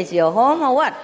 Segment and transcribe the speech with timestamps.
[0.00, 0.94] is your home, or what?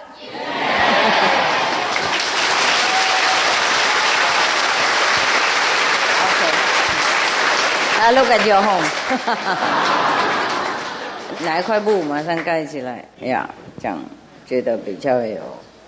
[6.29, 6.53] okay.
[7.99, 8.85] Now look at your home.
[11.45, 13.49] 拿一块布马上盖起来呀，
[13.81, 13.99] 这样
[14.47, 15.41] 觉得比较有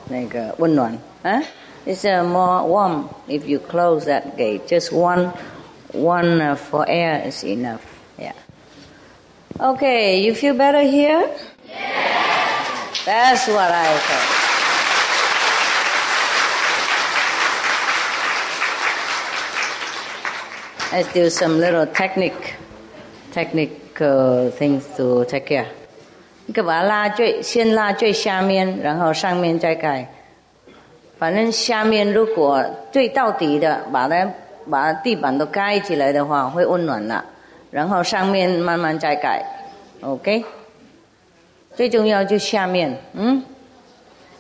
[0.08, 1.41] 那个温暖啊。
[1.86, 4.66] It's uh, more warm if you close that gate.
[4.66, 5.30] Just one,
[5.92, 7.83] one uh, for air is enough.
[8.19, 8.33] Yeah.
[9.60, 11.28] Okay, you feel better here?
[13.05, 14.47] That's what I thought.
[20.91, 22.56] Let's do some little technique,
[23.31, 25.66] technical things to take care.
[26.45, 30.11] 你可把它拉最，先拉最下面，然后上面再盖。
[31.19, 34.28] 反正下面如果最到底的，把它
[34.69, 37.23] 把地板都盖起来的话，会温暖了。
[37.72, 39.44] 然后上面慢慢再盖
[40.02, 40.44] ，OK。
[41.74, 43.42] 最重要就下面，嗯。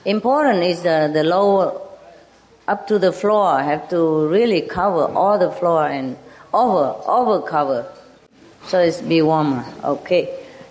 [0.04, 1.72] Important is the the lower
[2.66, 6.16] up to the floor have to really cover all the floor and
[6.52, 7.84] over over cover,
[8.66, 9.64] so it's be warmer.
[9.82, 10.28] Okay.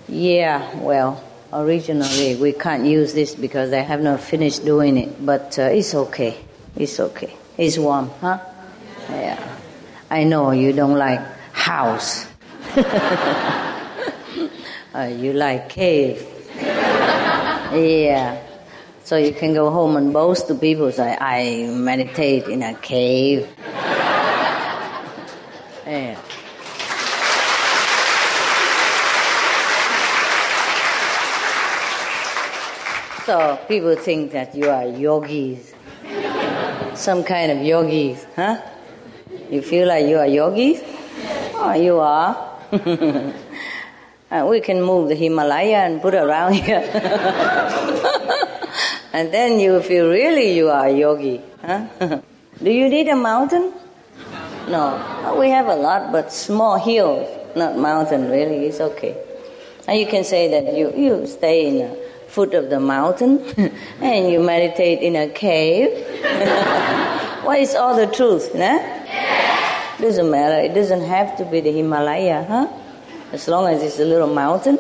[0.08, 0.62] Yeah.
[0.82, 1.18] Well.
[1.56, 5.94] Originally, we can't use this because I have not finished doing it, but uh, it's
[5.94, 6.36] okay.
[6.76, 7.32] It's okay.
[7.56, 8.40] It's warm, huh?
[9.08, 9.38] Yeah.
[10.10, 11.22] I know you don't like
[11.52, 12.26] house.
[14.96, 16.26] uh, you like cave.
[17.79, 18.43] yeah.
[19.05, 23.49] So you can go home and boast to people say, I meditate in a cave.
[25.87, 26.21] yeah.
[33.25, 35.75] So people think that you are yogis,
[36.95, 38.61] some kind of yogis, huh?
[39.51, 40.81] You feel like you are yogis?
[41.55, 43.35] Oh, you are.
[44.31, 46.83] and we can move the Himalaya and put around here.
[49.13, 51.41] and then you feel really you are a yogi.
[51.63, 51.87] Huh?
[52.63, 53.73] Do you need a mountain?
[54.69, 54.97] No.
[55.25, 58.67] Uh, we have a lot, but small hills, not mountain really.
[58.67, 59.17] It's okay.
[59.87, 63.39] And you can say that you, you stay in the foot of the mountain
[64.03, 65.89] and you meditate in a cave.
[67.45, 68.55] what is all the truth?
[68.55, 68.79] Nah?
[69.99, 70.61] Doesn't matter.
[70.61, 72.69] It doesn't have to be the Himalaya, huh?
[73.33, 74.79] As long as it's a little mountain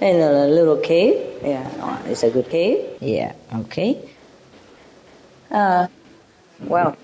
[0.00, 1.16] and a little cave.
[1.42, 2.98] Yeah, it's a good cave.
[3.00, 3.98] Yeah, okay.
[5.50, 5.86] Uh,
[6.60, 6.96] well,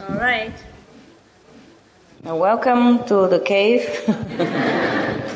[0.00, 0.52] all right.
[2.24, 3.84] welcome to the cave.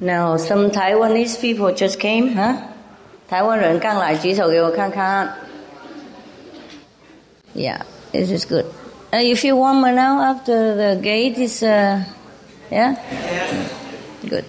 [0.00, 2.68] Now, some Taiwanese people just came, huh?
[3.27, 5.35] 台湾人刚来，举手给我看看。
[7.55, 7.81] Yeah,
[8.11, 8.65] this is good.
[9.11, 12.03] Uh, you feel warmer now after the gate is, uh,
[12.71, 12.95] yeah?
[14.27, 14.45] Good.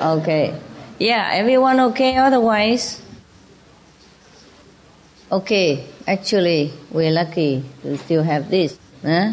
[0.00, 0.54] Okay.
[0.98, 3.00] Yeah, everyone okay otherwise?
[5.30, 8.78] Okay, actually, we're lucky to still have this.
[9.02, 9.32] Huh?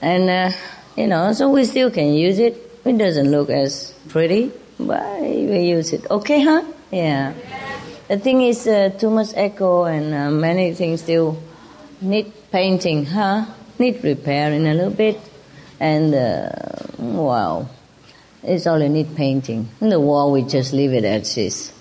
[0.00, 0.50] And, uh,
[0.96, 2.56] you know, so we still can use it.
[2.84, 6.08] It doesn't look as pretty, but we use it.
[6.08, 6.62] Okay, huh?
[6.93, 7.33] Yeah.
[8.07, 11.41] The thing is, uh, too much echo and uh, many things still
[12.01, 13.45] need painting, huh?
[13.79, 15.19] Need repairing a little bit.
[15.79, 16.49] And, uh,
[16.99, 17.67] wow,
[18.43, 19.69] it's only need painting.
[19.81, 21.73] In the wall, we just leave it as is.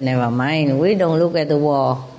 [0.00, 2.10] Never mind, we don't look at the wall.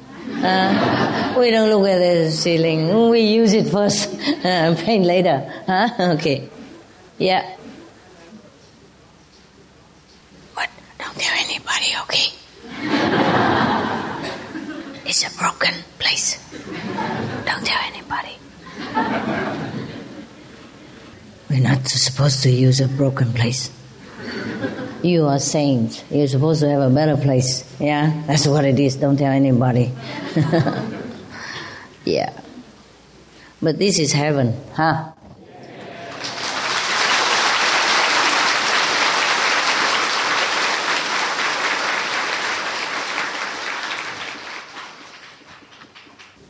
[0.41, 3.09] Uh, we don't look at the ceiling.
[3.09, 5.51] We use it first, paint later.
[5.67, 5.89] Huh?
[6.15, 6.47] Okay.
[7.17, 7.57] Yeah.
[10.99, 12.33] Don't tell anybody, okay?
[15.05, 16.37] it's a broken place.
[17.45, 18.37] Don't tell anybody.
[21.49, 23.71] We're not supposed to use a broken place.
[25.01, 26.03] You are saints.
[26.11, 27.63] You're supposed to have a better place.
[27.79, 28.23] Yeah?
[28.27, 28.97] That's what it is.
[28.97, 29.93] Don't tell anybody.
[32.05, 32.33] yeah.
[33.61, 35.11] But this is heaven, huh?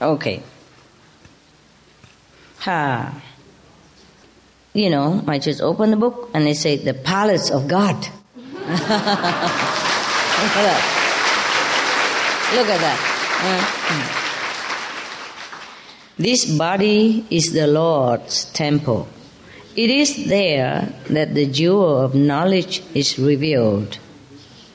[0.01, 0.41] Okay.
[2.59, 3.21] Ha.
[4.73, 7.95] You know, I just open the book and they say the palace of God.
[8.35, 8.87] Look at
[10.63, 10.81] that.
[12.55, 12.99] Look at that.
[16.17, 19.07] This body is the Lord's temple.
[19.75, 23.97] It is there that the jewel of knowledge is revealed.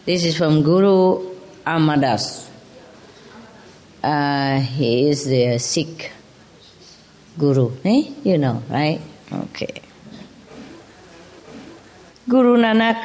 [0.07, 1.35] This is from Guru
[1.67, 2.51] Amar Das.
[4.05, 6.13] Uh, he is the Sikh
[7.39, 7.73] guru.
[7.87, 8.03] Eh?
[8.23, 9.01] You know, right?
[9.33, 9.81] Okay.
[12.29, 13.01] Guru Nanak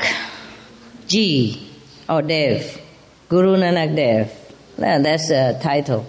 [1.07, 1.71] Ji
[2.09, 2.81] or Dev.
[3.29, 4.29] Guru Nanak Dev.
[4.75, 6.05] that's the title.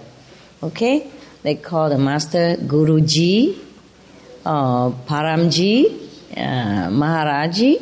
[0.61, 1.09] Okay?
[1.41, 3.57] They call the master Guruji,
[4.45, 5.85] or Paramji,
[6.35, 7.81] uh, Maharaji,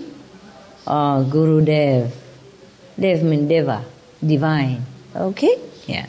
[0.86, 2.14] or Guru Dev.
[3.00, 3.84] Dev means Deva,
[4.24, 4.86] divine.
[5.16, 5.58] Okay?
[5.88, 6.06] Yeah.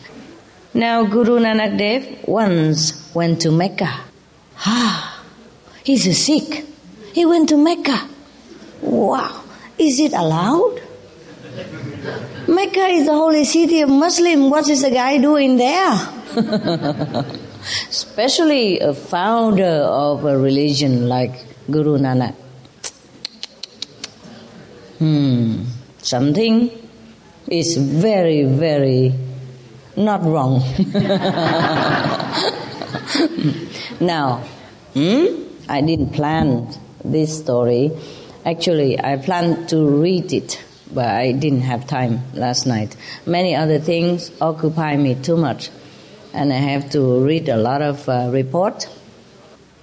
[0.72, 3.90] Now Guru Nanak Dev once went to Mecca.
[4.64, 5.24] Ah,
[5.82, 6.64] he's a Sikh.
[7.12, 8.08] He went to Mecca.
[8.80, 9.42] Wow.
[9.78, 10.80] Is it allowed?
[12.46, 14.48] Mecca is the holy city of Muslim.
[14.48, 15.90] What is the guy doing there?
[17.88, 22.34] Especially a founder of a religion like Guru Nanak.
[24.98, 25.64] Hmm,
[25.98, 26.70] something
[27.48, 29.14] is very, very
[29.96, 30.60] not wrong.
[34.00, 34.44] now,
[34.94, 35.26] hmm,
[35.68, 36.68] I didn't plan
[37.04, 37.90] this story.
[38.44, 42.96] Actually, I planned to read it, but I didn't have time last night.
[43.26, 45.70] Many other things occupy me too much
[46.32, 48.88] and I have to read a lot of uh, report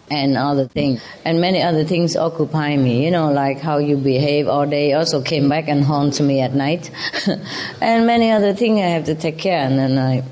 [0.10, 1.02] and other things.
[1.26, 5.22] And many other things occupy me, you know, like how you behave all day also
[5.22, 6.90] came back and haunts me at night.
[7.82, 10.24] and many other things I have to take care and then I,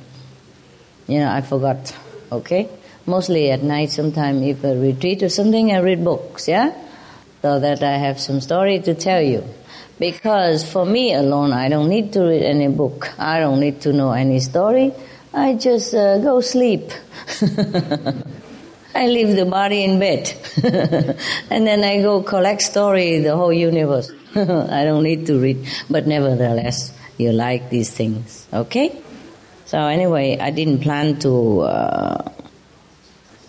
[1.07, 1.95] you know, I forgot,
[2.31, 2.69] okay?
[3.05, 6.73] Mostly at night, sometime if a retreat or something, I read books, yeah?
[7.41, 9.43] So that I have some story to tell you.
[9.99, 13.13] Because for me alone, I don't need to read any book.
[13.19, 14.91] I don't need to know any story.
[15.33, 16.91] I just uh, go sleep.
[18.95, 20.33] I leave the body in bed.
[21.49, 24.11] and then I go collect story, the whole universe.
[24.35, 25.67] I don't need to read.
[25.89, 28.47] But nevertheless, you like these things.
[28.53, 29.01] Okay?
[29.65, 32.31] So anyway, I didn't plan to uh,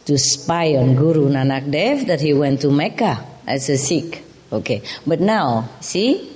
[0.06, 4.24] to spy on Guru Nanak Dev that he went to Mecca as a Sikh.
[4.50, 4.82] Okay.
[5.06, 6.32] But now, see?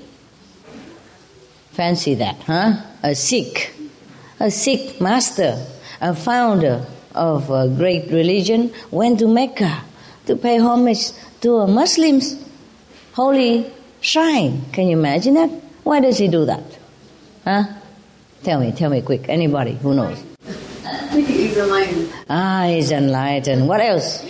[1.72, 2.82] Fancy that, huh?
[3.02, 3.74] A Sikh
[4.40, 5.62] a Sikh master,
[6.00, 9.82] a founder of a great religion, went to Mecca
[10.26, 12.36] to pay homage to a Muslim's
[13.12, 13.70] holy
[14.00, 14.64] shrine.
[14.72, 15.50] Can you imagine that?
[15.82, 16.64] Why does he do that?
[17.44, 17.64] Huh?
[18.42, 19.28] Tell me, tell me quick.
[19.28, 20.22] Anybody who knows?
[21.12, 22.12] He's enlightened.
[22.28, 23.68] Ah, he's enlightened.
[23.68, 24.24] What else?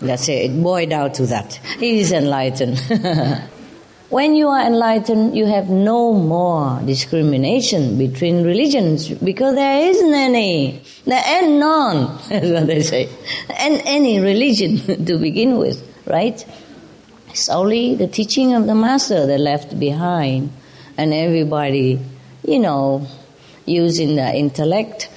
[0.00, 0.50] That's it.
[0.50, 1.54] It boiled down to that.
[1.78, 2.82] He is enlightened.
[4.10, 10.82] When you are enlightened, you have no more discrimination between religions because there isn't any.
[11.04, 13.10] There ain't none, that's what they say.
[13.54, 16.42] And any religion to begin with, right?
[17.28, 20.52] It's only the teaching of the master that left behind.
[20.96, 22.00] And everybody,
[22.44, 23.06] you know,
[23.66, 25.10] using the intellect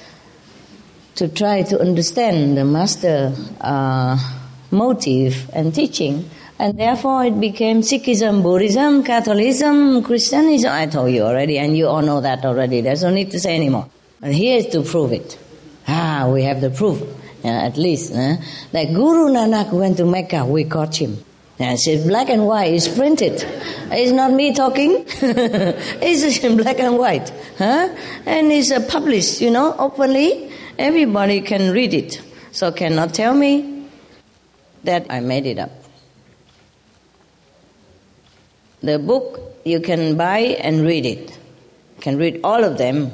[1.14, 4.18] to try to understand the master uh,
[4.70, 6.28] motive and teaching
[6.58, 10.72] and therefore it became Sikhism, Buddhism, Catholicism, Christianism.
[10.72, 12.80] I told you already, and you all know that already.
[12.80, 13.88] There's no need to say anymore.
[14.20, 15.38] But here's to prove it.
[15.88, 17.02] Ah, we have the proof,
[17.42, 18.12] yeah, at least.
[18.14, 18.36] Eh?
[18.70, 21.18] That Guru Nanak went to Mecca, we caught him.
[21.58, 23.44] And it's black and white, it's printed.
[23.90, 25.04] It's not me talking.
[25.06, 27.30] it's in black and white.
[27.58, 27.88] Huh?
[28.26, 30.52] And it's uh, published, you know, openly.
[30.78, 32.20] Everybody can read it.
[32.52, 33.88] So cannot tell me
[34.84, 35.70] that I made it up.
[38.82, 41.30] The book you can buy and read it.
[41.30, 43.12] You can read all of them.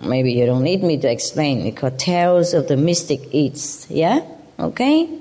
[0.00, 1.66] Maybe you don't need me to explain.
[1.66, 3.90] It's called Tales of the Mystic East.
[3.90, 4.20] Yeah?
[4.58, 5.18] Okay?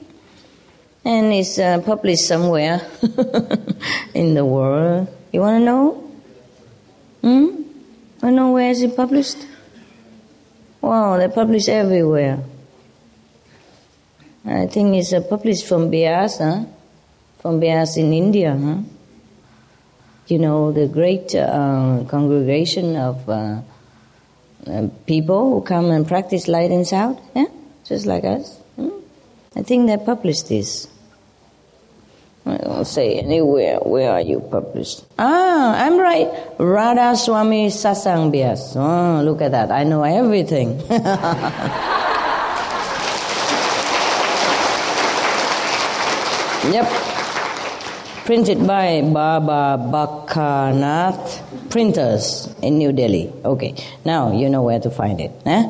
[1.03, 2.81] And it's uh, published somewhere
[4.13, 5.07] in the world.
[5.31, 6.11] You want to know?
[7.21, 7.63] Hmm?
[8.21, 9.37] I know where is it published?
[10.81, 12.43] Wow, they publish everywhere.
[14.45, 16.65] I think it's uh, published from Beas, huh?
[17.39, 18.96] From Beas in India, huh?
[20.27, 23.61] You know, the great uh, congregation of uh,
[25.05, 27.45] people who come and practice light and sound, yeah,
[27.85, 28.57] just like us.
[28.75, 28.89] Hmm?
[29.55, 30.87] I think they published this.
[32.45, 35.03] I don't say anywhere, where are you published?
[35.19, 36.27] Ah, I'm right.
[36.57, 38.73] Radha Soami Satsang Beas.
[38.75, 39.69] Oh, look at that.
[39.69, 40.79] I know everything.
[46.71, 46.96] yep.
[48.27, 53.31] Printed by Baba Barkha Nath Printers in New Delhi.
[53.45, 55.31] Okay, now you know where to find it.
[55.45, 55.63] Eh?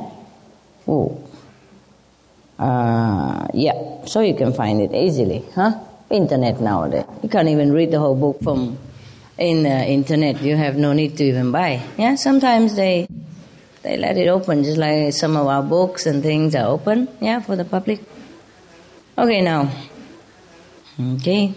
[0.88, 1.22] Oh.
[2.58, 5.78] Uh, yeah, so you can find it easily, huh?
[6.10, 7.06] Internet nowadays.
[7.22, 8.80] You can't even read the whole book from
[9.38, 10.42] in uh, internet.
[10.42, 11.84] You have no need to even buy.
[11.96, 13.08] Yeah, sometimes they
[13.84, 17.08] they let it open, just like some of our books and things are open.
[17.22, 18.02] Yeah, for the public.
[19.16, 19.70] Okay, now.
[21.00, 21.54] Okay,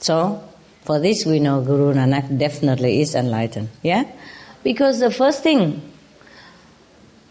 [0.00, 0.42] so
[0.82, 3.68] for this we know Guru Nanak definitely is enlightened.
[3.82, 4.04] Yeah,
[4.62, 5.82] because the first thing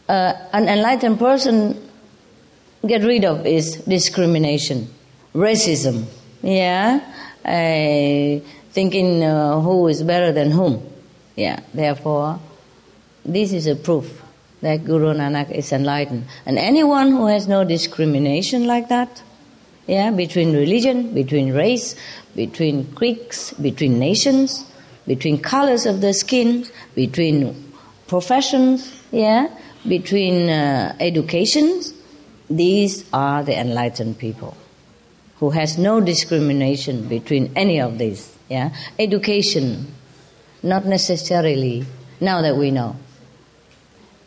[0.08, 1.90] uh, an enlightened person
[2.86, 4.88] get rid of is discrimination,
[5.34, 6.06] racism.
[6.42, 7.02] Yeah,
[7.44, 10.82] uh, thinking uh, who is better than whom.
[11.36, 12.40] Yeah, therefore,
[13.26, 14.22] this is a proof
[14.62, 16.26] that Guru Nanak is enlightened.
[16.46, 19.22] And anyone who has no discrimination like that,
[19.88, 21.96] yeah, between religion, between race,
[22.36, 24.65] between creeks, between nations,
[25.08, 27.74] between colors of the skin, between
[28.08, 29.48] professions, yeah,
[29.88, 31.94] between uh, educations,
[32.50, 34.56] these are the enlightened people
[35.38, 38.36] who has no discrimination between any of these.
[38.50, 39.94] Yeah, education,
[40.63, 41.86] not necessarily.
[42.20, 42.96] Now that we know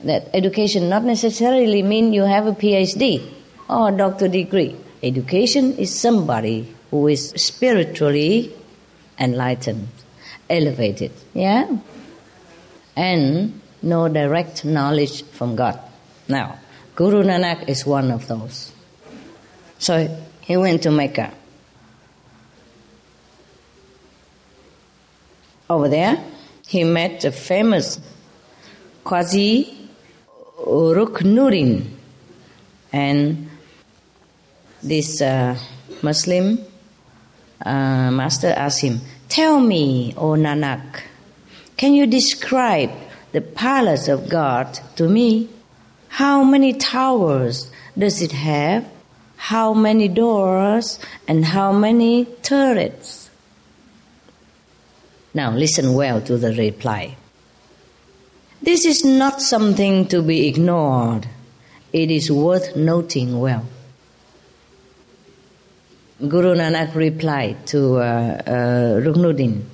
[0.04, 3.32] that education not necessarily mean you have a PhD
[3.68, 4.76] or a doctor degree.
[5.02, 8.52] Education is somebody who is spiritually
[9.18, 9.88] enlightened,
[10.48, 11.12] elevated.
[11.34, 11.78] Yeah,
[12.96, 15.78] and no direct knowledge from God.
[16.28, 16.58] Now,
[16.94, 18.72] Guru Nanak is one of those.
[19.78, 21.32] So he went to Mecca.
[25.68, 26.22] Over there,
[26.66, 28.00] he met the famous
[29.04, 29.76] Qazi
[30.58, 31.86] Ruknuddin
[32.92, 33.49] and
[34.82, 35.58] this uh,
[36.02, 36.58] Muslim
[37.64, 41.02] uh, master asked him, Tell me, O Nanak,
[41.76, 42.90] can you describe
[43.32, 45.48] the palace of God to me?
[46.08, 48.88] How many towers does it have?
[49.36, 53.30] How many doors and how many turrets?
[55.32, 57.16] Now listen well to the reply.
[58.60, 61.28] This is not something to be ignored.
[61.92, 63.66] It is worth noting well.
[66.28, 69.64] Guru Nanak replied to uh, uh, Ruknuddin,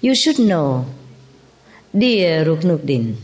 [0.00, 0.86] You should know,
[1.96, 3.16] dear Ruknuddin,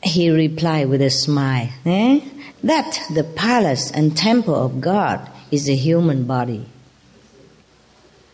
[0.00, 2.20] he replied with a smile, eh?
[2.62, 6.66] that the palace and temple of God is a human body.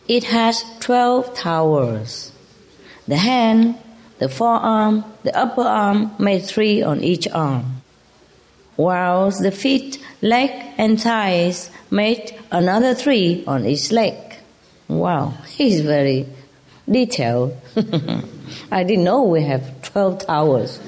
[0.07, 2.31] It has 12 towers.
[3.07, 3.75] The hand,
[4.19, 7.81] the forearm, the upper arm made three on each arm,
[8.77, 14.15] whilst the feet, leg, and thighs made another three on each leg.
[14.87, 16.27] Wow, he's very
[16.89, 17.55] detailed.
[18.71, 20.79] I didn't know we have 12 towers.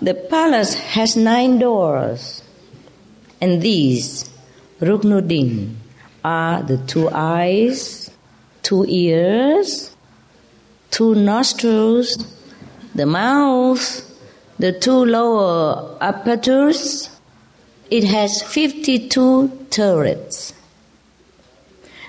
[0.00, 2.42] The palace has nine doors,
[3.40, 4.30] and these,
[4.80, 5.74] Ruknuddin,
[6.24, 8.10] are the two eyes,
[8.62, 9.94] two ears,
[10.90, 12.16] two nostrils,
[12.94, 14.07] the mouth,
[14.58, 17.10] the two lower apertures.
[17.90, 20.52] It has 52 turrets,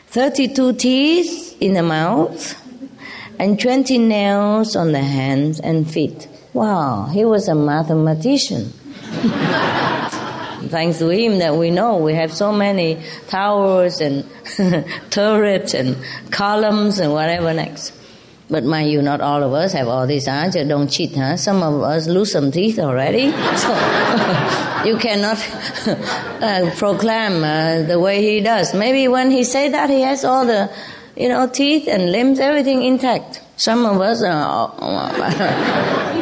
[0.07, 2.55] 32 teeth in the mouth,
[3.39, 6.27] and 20 nails on the hands and feet.
[6.53, 8.73] Wow, he was a mathematician.
[10.69, 14.25] Thanks to him that we know we have so many towers and
[15.09, 15.95] turrets and
[16.31, 17.93] columns and whatever next.
[18.49, 20.67] But mind you, not all of us have all these answers.
[20.67, 21.37] Don't cheat, huh?
[21.37, 23.31] Some of us lose some teeth already.
[23.59, 23.69] So
[24.85, 25.37] you cannot
[26.41, 28.73] uh, proclaim uh, the way he does.
[28.73, 30.71] Maybe when he say that, he has all the,
[31.15, 33.41] you know, teeth and limbs, everything intact.
[33.57, 34.79] Some of us don't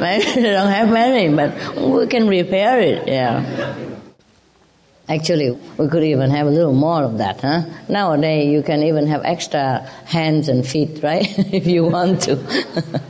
[0.02, 3.08] have many, but we can repair it.
[3.08, 3.87] Yeah.
[5.10, 7.64] Actually, we could even have a little more of that, huh?
[7.88, 11.28] Nowadays, you can even have extra hands and feet, right?
[11.54, 12.34] if you want to.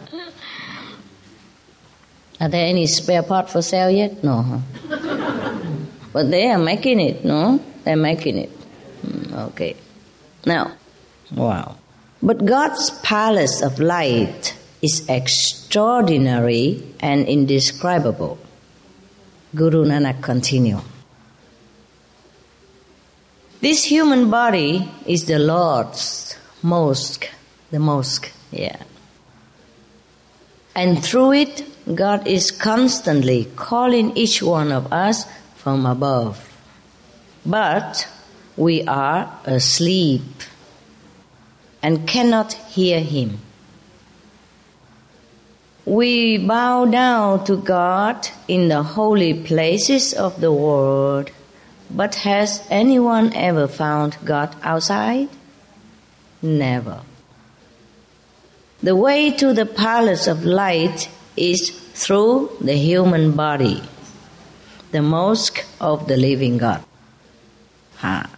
[2.40, 4.24] are there any spare part for sale yet?
[4.24, 4.60] No, huh?
[6.14, 7.60] but they are making it, no?
[7.84, 8.52] They're making it.
[9.04, 9.76] Mm, okay.
[10.46, 10.74] Now,
[11.36, 11.78] wow.
[12.22, 18.38] But God's palace of light is extraordinary and indescribable.
[19.56, 20.84] Guru Nanak continued.
[23.60, 27.28] This human body is the Lord's mosque,
[27.72, 28.84] the mosque, yeah.
[30.76, 36.38] And through it, God is constantly calling each one of us from above.
[37.46, 38.08] But
[38.56, 40.22] we are asleep.
[41.82, 43.40] and cannot hear him.
[45.86, 51.32] We bow down to God in the holy places of the world,
[51.90, 55.30] but has anyone ever found God outside?
[56.42, 57.02] Never.
[58.84, 63.82] The way to the palace of light is through the human body,
[64.92, 66.84] the mosque of the living God.
[67.98, 68.30] Ha.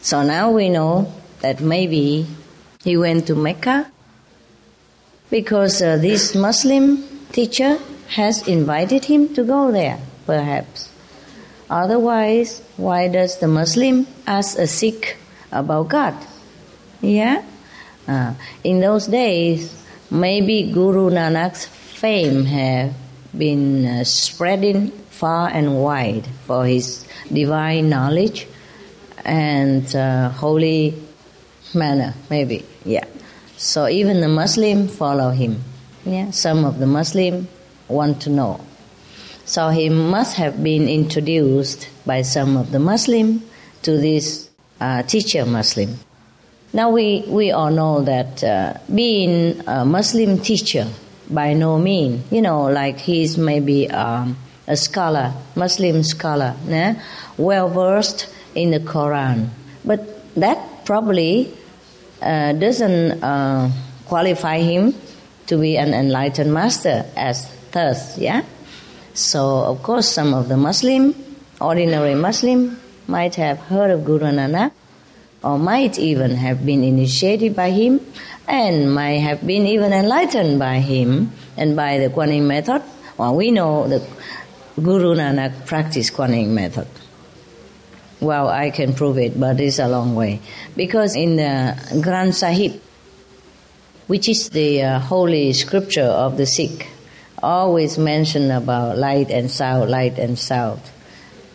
[0.00, 2.26] So now we know that maybe
[2.84, 3.90] he went to Mecca
[5.30, 7.78] because uh, this Muslim teacher
[8.10, 10.90] has invited him to go there, perhaps.
[11.68, 15.16] Otherwise, why does the Muslim ask a Sikh
[15.50, 16.14] about God?
[17.00, 17.42] Yeah?
[18.06, 22.94] Uh, in those days, maybe Guru Nanak's fame have
[23.36, 28.46] been uh, spreading far and wide for his divine knowledge
[29.24, 30.94] and uh, holy
[31.74, 32.64] manner, maybe.
[32.84, 33.04] Yeah.
[33.56, 35.62] So even the Muslim follow him.
[36.04, 36.30] Yeah.
[36.30, 37.48] Some of the Muslim
[37.88, 38.60] want to know.
[39.46, 43.44] So he must have been introduced by some of the Muslim
[43.82, 44.50] to this
[44.80, 45.98] uh, teacher Muslim.
[46.72, 50.88] Now we, we all know that uh, being a Muslim teacher
[51.30, 54.36] by no means, you know, like he's maybe um,
[54.66, 57.00] a scholar, Muslim scholar, né?
[57.38, 58.26] well versed
[58.56, 59.48] in the Quran.
[59.84, 61.54] But that probably
[62.20, 63.70] uh, doesn't uh,
[64.06, 64.92] qualify him
[65.46, 68.42] to be an enlightened master as thus, yeah?
[69.16, 71.14] So, of course, some of the Muslim,
[71.58, 74.72] ordinary Muslim, might have heard of Guru Nanak
[75.42, 78.04] or might even have been initiated by him
[78.46, 82.82] and might have been even enlightened by him and by the Kuan Yin method.
[83.16, 84.06] Well, we know the
[84.76, 86.86] Guru Nanak practiced Kuan Yin method.
[88.20, 90.40] Well, I can prove it, but it's a long way.
[90.76, 91.74] Because in the
[92.04, 92.82] Granth Sahib,
[94.08, 96.86] which is the uh, holy scripture of the Sikh,
[97.46, 100.80] always mention about light and sound, light and sound.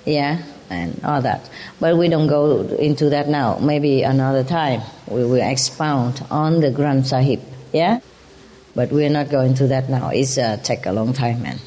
[0.06, 1.50] Yeah, and all that.
[1.80, 3.60] But we don't go into that now.
[3.60, 7.42] Maybe another time we will expound on the Granth Sahib.
[7.74, 8.00] Yeah?
[8.74, 10.10] But we're not going to that now.
[10.10, 11.60] It's uh, take a long time, man.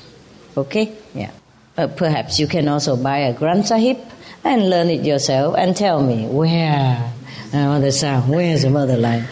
[0.57, 0.97] Okay?
[1.15, 1.31] Yeah.
[1.77, 3.99] Uh, perhaps you can also buy a Granth Sahib
[4.43, 7.13] and learn it yourself and tell me where
[7.53, 9.27] uh, sound, where's the motherline.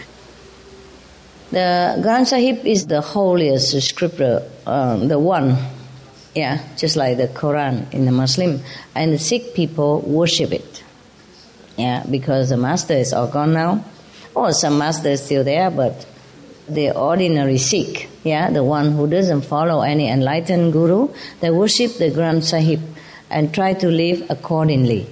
[1.51, 5.57] The Granth Sahib is the holiest scripture, um, the one
[6.35, 8.61] yeah, just like the Quran in the Muslim.
[8.95, 10.83] And the Sikh people worship it.
[11.77, 13.85] Yeah, because the master is all gone now.
[14.35, 16.05] Or some master is still there, but
[16.67, 22.09] the ordinary Sikh, yeah, the one who doesn't follow any enlightened guru, they worship the
[22.09, 22.81] Granth Sahib
[23.29, 25.07] and try to live accordingly.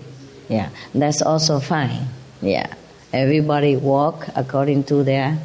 [0.49, 2.07] Yeah, that's also fine.
[2.41, 2.73] Yeah,
[3.13, 5.37] everybody walk according to their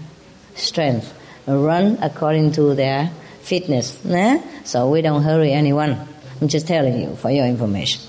[0.54, 1.12] strength,
[1.46, 3.10] run according to their
[3.46, 4.04] fitness.
[4.04, 4.42] Eh?
[4.64, 5.96] So we don't hurry anyone.
[6.40, 8.02] I'm just telling you for your information.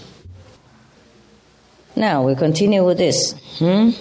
[1.96, 3.34] Now we continue with this.
[3.60, 3.92] Hmm?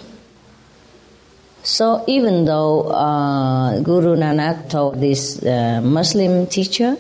[1.62, 6.96] So even though uh, Guru Nanak told this uh, Muslim teacher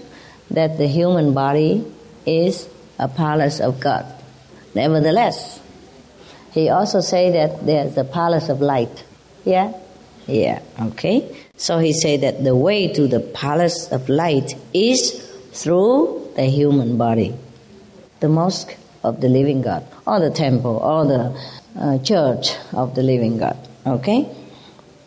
[0.50, 1.84] that the human body
[2.26, 2.68] is
[2.98, 4.04] a palace of God,
[4.74, 5.60] nevertheless,
[6.52, 9.04] he also say that there's a palace of light.
[9.44, 9.72] Yeah,
[10.26, 10.60] yeah.
[10.80, 11.46] Okay.
[11.56, 16.98] So he said that the way to the palace of light is through the human
[16.98, 17.34] body,
[18.20, 21.40] the mosque of the living God, or the temple, or the
[21.80, 23.56] uh, church of the living God.
[23.86, 24.28] Okay?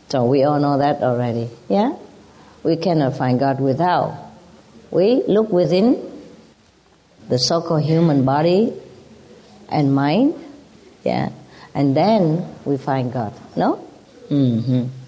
[0.07, 1.49] So we all know that already.
[1.67, 1.95] Yeah?
[2.63, 4.17] We cannot find God without.
[4.89, 6.01] We look within
[7.27, 8.73] the so called human body
[9.67, 10.33] and mind.
[11.03, 11.29] Yeah?
[11.75, 13.33] And then we find God.
[13.55, 13.85] No?
[14.29, 14.98] Mm-hmm.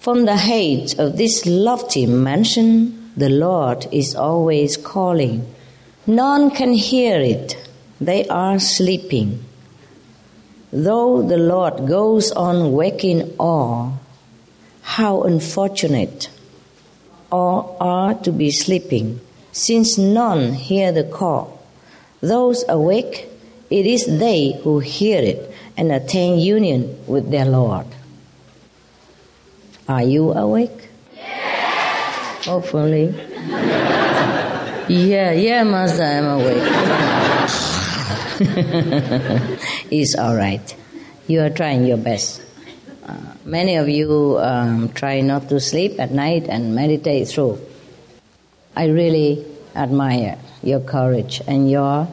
[0.00, 5.46] From the height of this lofty mansion, the Lord is always calling.
[6.06, 7.58] None can hear it,
[8.00, 9.44] they are sleeping.
[10.72, 14.00] Though the Lord goes on waking all,
[14.80, 16.30] how unfortunate
[17.30, 19.20] all are to be sleeping,
[19.52, 21.62] since none hear the call.
[22.22, 23.28] Those awake,
[23.68, 27.84] it is they who hear it and attain union with their Lord.
[29.90, 30.88] Are you awake?
[31.16, 32.46] Yes.
[32.46, 33.12] Hopefully.
[34.86, 36.62] yeah, yeah, Master, I'm awake.
[39.90, 40.62] it's all right.
[41.26, 42.40] You are trying your best.
[43.04, 47.58] Uh, many of you um, try not to sleep at night and meditate through.
[48.76, 52.06] I really admire your courage and your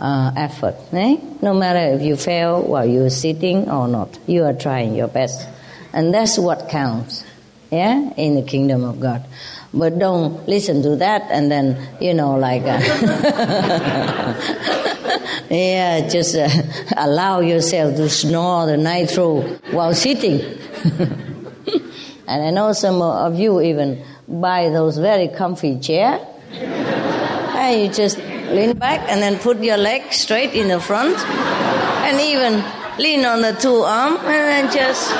[0.00, 0.74] uh, effort.
[0.92, 1.18] Eh?
[1.42, 5.46] No matter if you fail while you're sitting or not, you are trying your best.
[5.94, 7.24] And that's what counts,
[7.70, 9.24] yeah, in the kingdom of God.
[9.72, 12.80] But don't listen to that and then, you know, like, uh,
[15.48, 16.48] yeah, just uh,
[16.96, 20.40] allow yourself to snore the night through while sitting.
[22.26, 26.26] and I know some of you even buy those very comfy chair.
[26.50, 32.20] and you just lean back and then put your leg straight in the front and
[32.20, 32.64] even
[32.98, 35.12] lean on the two arm and then just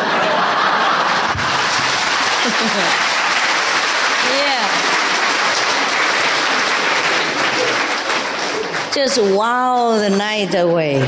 [4.39, 4.69] yeah
[8.93, 11.03] just wow the night away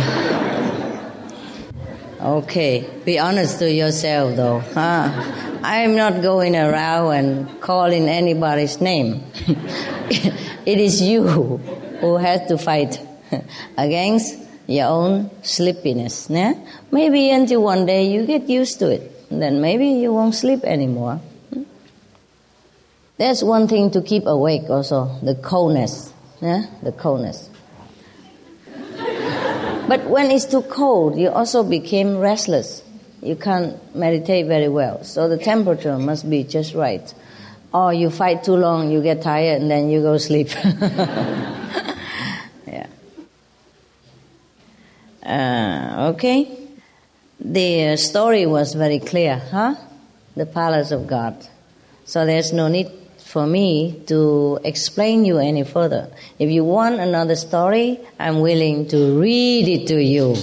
[2.20, 5.10] okay be honest to yourself though huh
[5.62, 9.22] i'm not going around and calling anybody's name
[10.66, 11.26] it is you
[12.00, 13.00] who has to fight
[13.76, 16.28] against your own sleepiness.
[16.30, 16.54] Yeah?
[16.90, 19.12] Maybe until one day you get used to it.
[19.30, 21.20] Then maybe you won't sleep anymore.
[23.18, 26.12] There's one thing to keep awake also, the coldness.
[26.40, 26.66] Yeah?
[26.82, 27.48] The coldness.
[29.88, 32.82] But when it's too cold, you also became restless.
[33.22, 35.04] You can't meditate very well.
[35.04, 37.12] So the temperature must be just right.
[37.72, 40.48] Or you fight too long, you get tired, and then you go sleep.
[42.66, 42.86] Yeah.
[45.22, 46.55] Uh, okay?
[47.38, 49.74] The story was very clear, huh?
[50.34, 51.46] The palace of God.
[52.04, 56.10] So there's no need for me to explain you any further.
[56.38, 60.36] If you want another story, I'm willing to read it to you.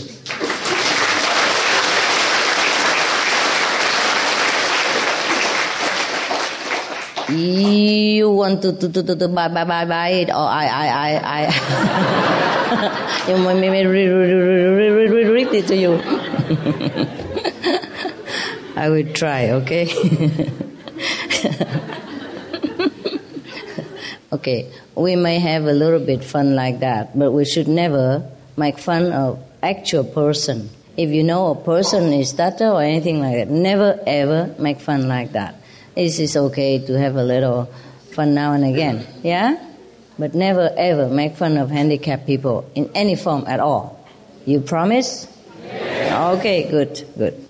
[7.34, 10.88] you want to, to, to, to, to buy, buy, buy, buy it, or I, I,
[10.88, 13.28] I, I.
[13.28, 13.90] you want me to
[15.52, 15.94] to you?
[18.76, 19.88] I will try, okay?
[24.32, 28.28] okay, we may have a little bit fun like that, but we should never
[28.58, 30.70] make fun of actual person.
[30.98, 35.08] If you know a person is stutter or anything like that, never ever make fun
[35.08, 35.56] like that
[35.96, 37.66] it is okay to have a little
[38.12, 39.58] fun now and again, yeah?
[40.18, 44.08] But never ever make fun of handicapped people in any form at all.
[44.46, 45.28] You promise?
[46.14, 47.50] Okay, good, good.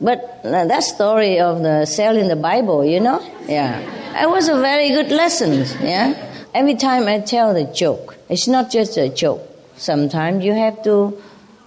[0.00, 3.24] But uh, that story of the cell in the Bible, you know?
[3.48, 4.22] Yeah.
[4.22, 6.14] It was a very good lesson, yeah?
[6.52, 9.42] Every time I tell the joke, it's not just a joke.
[9.76, 11.20] Sometimes you have to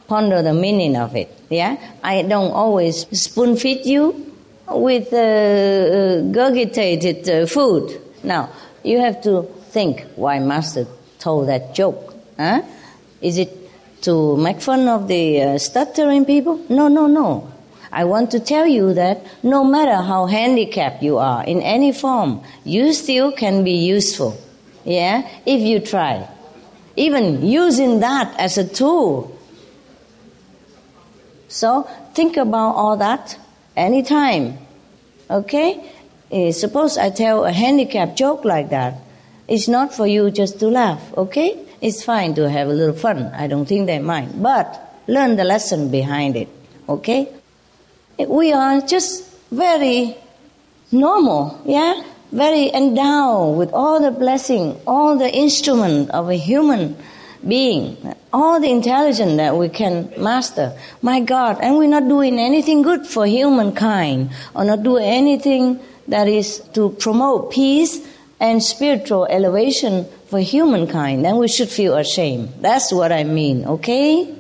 [0.07, 1.77] ponder the meaning of it, yeah?
[2.03, 4.33] I don't always spoon feed you
[4.69, 7.99] with uh, gurgitated uh, food.
[8.23, 8.49] Now,
[8.83, 10.85] you have to think why Master
[11.19, 12.13] told that joke.
[12.37, 12.61] Huh?
[13.21, 13.66] Is it
[14.01, 16.63] to make fun of the uh, stuttering people?
[16.69, 17.51] No, no, no.
[17.91, 22.41] I want to tell you that no matter how handicapped you are in any form,
[22.63, 24.37] you still can be useful.
[24.83, 25.27] Yeah?
[25.45, 26.27] If you try.
[26.95, 29.37] Even using that as a tool.
[31.47, 31.83] So
[32.13, 33.37] think about all that
[33.75, 34.57] anytime.
[35.29, 35.89] Okay?
[36.31, 38.95] Uh, suppose I tell a handicap joke like that.
[39.47, 41.57] It's not for you just to laugh, okay?
[41.81, 43.31] It's fine to have a little fun.
[43.33, 44.41] I don't think they mind.
[44.41, 46.49] But learn the lesson behind it,
[46.89, 47.31] okay?
[48.17, 50.17] We are just very
[50.91, 52.03] normal, yeah?
[52.31, 56.97] Very endowed with all the blessing, all the instrument of a human
[57.47, 57.95] being,
[58.33, 60.77] all the intelligence that we can master.
[61.01, 66.27] My God, and we're not doing anything good for humankind, or not doing anything that
[66.27, 68.05] is to promote peace
[68.39, 72.53] and spiritual elevation for humankind, then we should feel ashamed.
[72.61, 74.35] That's what I mean, okay?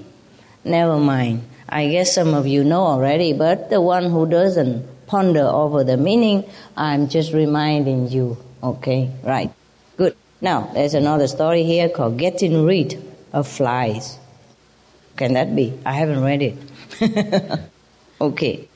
[0.63, 1.47] Never mind.
[1.69, 5.97] I guess some of you know already, but the one who doesn't ponder over the
[5.97, 6.43] meaning,
[6.75, 9.11] I'm just reminding you, okay?
[9.23, 9.51] Right.
[9.97, 10.15] Good.
[10.41, 13.01] Now, there's another story here called Getting Rid
[13.33, 14.17] of Flies.
[15.15, 15.73] Can that be?
[15.85, 17.59] I haven't read it.
[18.21, 18.67] okay.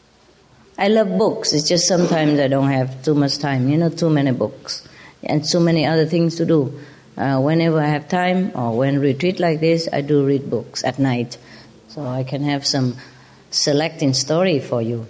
[0.77, 1.53] I love books.
[1.53, 4.87] It's just sometimes I don't have too much time, you know, too many books
[5.23, 6.79] and so many other things to do.
[7.21, 10.97] Uh, whenever I have time or when retreat like this, I do read books at
[10.97, 11.37] night.
[11.89, 12.97] So I can have some
[13.51, 15.07] selecting story for you.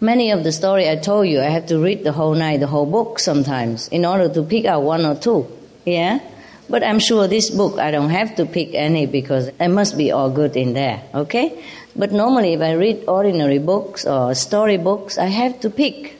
[0.00, 2.68] Many of the story I told you, I have to read the whole night, the
[2.68, 5.50] whole book sometimes, in order to pick out one or two.
[5.84, 6.20] Yeah?
[6.68, 10.12] But I'm sure this book, I don't have to pick any because it must be
[10.12, 11.02] all good in there.
[11.12, 11.60] Okay?
[11.96, 16.14] But normally, if I read ordinary books or story books, I have to pick.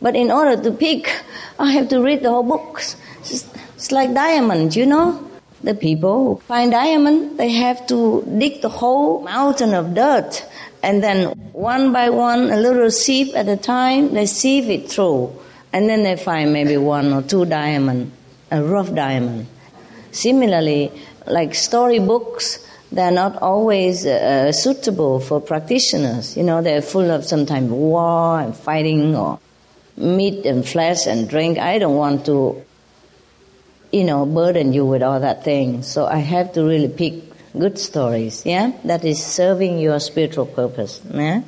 [0.00, 1.12] But in order to pick,
[1.58, 2.96] I have to read the whole books.
[3.20, 5.22] It's, it's like diamonds, you know?
[5.62, 10.44] The people who find diamond, they have to dig the whole mountain of dirt
[10.86, 15.32] and then one by one, a little sieve at a time, they sieve it through.
[15.72, 18.12] And then they find maybe one or two diamond,
[18.52, 19.48] a rough diamond.
[20.12, 20.92] Similarly,
[21.26, 26.36] like storybooks, they're not always uh, suitable for practitioners.
[26.36, 29.40] You know, they're full of sometimes war and fighting or
[29.96, 31.58] meat and flesh and drink.
[31.58, 32.64] I don't want to,
[33.96, 35.82] you know, burden you with all that thing.
[35.82, 37.14] So I have to really pick
[37.58, 38.72] good stories, yeah?
[38.84, 41.42] That is serving your spiritual purpose, yeah?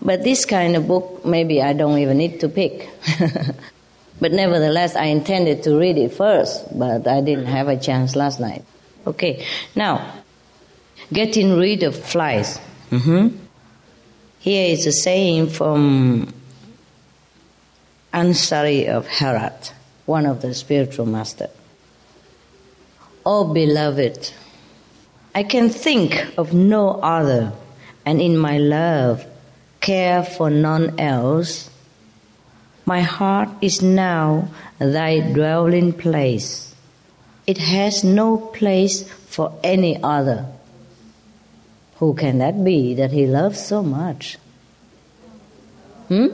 [0.00, 2.88] But this kind of book, maybe I don't even need to pick.
[4.20, 8.40] but nevertheless, I intended to read it first, but I didn't have a chance last
[8.40, 8.64] night.
[9.06, 9.44] Okay,
[9.74, 10.14] now,
[11.12, 12.58] getting rid of flies.
[12.90, 13.36] Mm-hmm.
[14.38, 16.32] Here is a saying from
[18.14, 19.74] Ansari of Herat,
[20.10, 21.54] one of the spiritual masters.
[23.24, 24.32] Oh, beloved,
[25.34, 27.52] I can think of no other,
[28.04, 29.24] and in my love,
[29.80, 31.70] care for none else.
[32.84, 36.74] My heart is now thy dwelling place.
[37.46, 40.46] It has no place for any other.
[41.98, 44.38] Who can that be that he loves so much?
[46.08, 46.28] Hmm?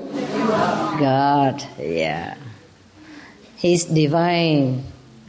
[0.99, 2.37] God, yeah.
[3.57, 4.85] He's divine,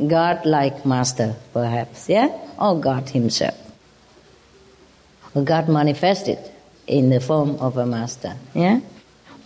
[0.06, 2.30] God like master, perhaps, yeah?
[2.60, 3.56] Or God Himself.
[5.44, 6.40] God manifested
[6.88, 8.80] in the form of a master, yeah?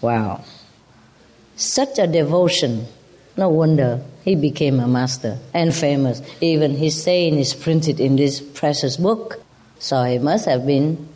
[0.02, 0.44] Wow.
[1.56, 2.88] Such a devotion.
[3.38, 6.22] No wonder he became a master and famous.
[6.41, 9.44] Even his saying is printed in this precious book.
[9.80, 11.08] So he must have been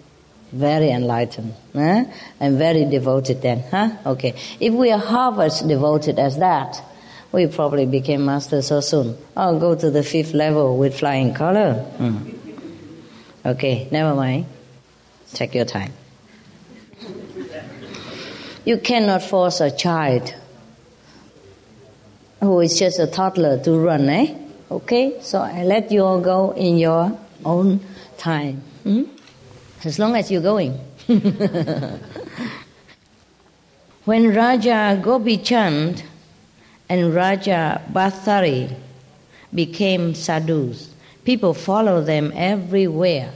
[0.51, 2.05] very enlightened huh?
[2.39, 3.63] and very devoted then.
[3.69, 3.91] Huh?
[4.05, 4.33] Okay.
[4.59, 6.81] If we are half as devoted as that,
[7.35, 9.17] we probably became masters so soon.
[9.35, 11.73] I'll go to the fifth level with flying color.
[11.73, 12.29] Hmm.
[13.45, 14.45] Okay, never mind.
[15.33, 15.91] Take your time.
[18.63, 20.33] You cannot force a child
[22.39, 24.33] who is just a toddler to run, eh?
[24.71, 27.81] Okay, so I let you all go in your own
[28.17, 28.61] time.
[28.83, 29.03] Hmm?
[29.83, 30.71] As long as you're going.
[34.05, 36.01] when Raja Gopi Chand
[36.89, 38.75] and Raja Bharthari
[39.53, 40.93] became sadhus.
[41.23, 43.31] People follow them everywhere,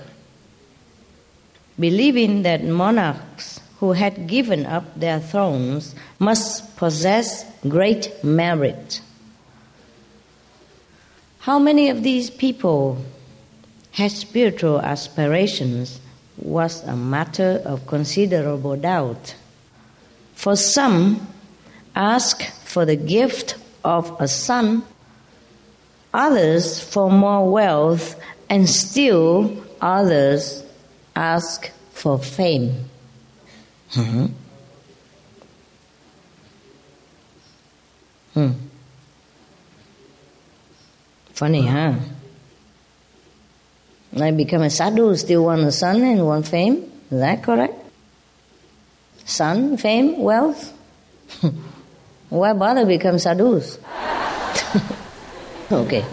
[1.79, 9.01] believing that monarchs who had given up their thrones must possess great merit.
[11.39, 13.03] How many of these people
[13.91, 15.99] had spiritual aspirations
[16.37, 19.35] was a matter of considerable doubt.
[20.35, 21.27] For some,
[21.95, 24.83] ask for the gift of a son,
[26.13, 30.63] others for more wealth, and still others
[31.15, 32.85] ask for fame.
[33.91, 34.25] Mm-hmm.
[38.33, 38.51] Hmm.
[41.33, 41.95] Funny, huh?
[44.19, 46.91] I become a sadhu, still want a son and want fame.
[47.11, 47.75] Is that correct?
[49.25, 50.73] Son, fame, wealth?
[52.29, 53.79] Why bother become sadhus?
[55.71, 56.05] okay.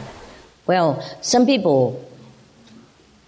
[0.67, 2.03] Well, some people,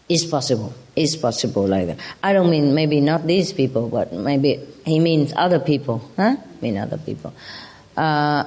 [0.08, 0.72] it's possible.
[0.96, 1.98] It's possible like that.
[2.22, 6.02] I don't mean maybe not these people, but maybe he means other people.
[6.16, 6.36] Huh?
[6.60, 7.32] Mean other people.
[7.96, 8.44] Uh,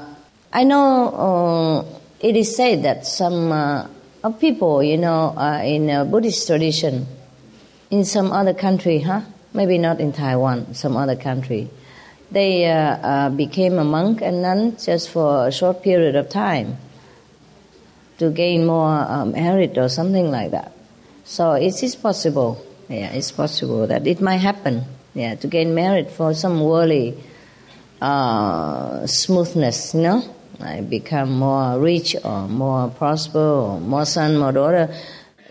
[0.52, 3.88] I know uh, it is said that some uh,
[4.40, 7.08] people, you know, in Buddhist tradition,
[7.90, 9.22] in some other country, huh?
[9.54, 11.70] Maybe not in Taiwan, some other country,
[12.32, 16.78] they uh, uh, became a monk and nun just for a short period of time
[18.18, 20.72] to gain more um, merit or something like that.
[21.26, 26.10] So it is possible, yeah, it's possible that it might happen, yeah, to gain merit
[26.10, 27.22] for some worldly
[28.02, 30.24] uh, smoothness, you know,
[30.60, 34.94] I become more rich or more prosper or more son, more daughter.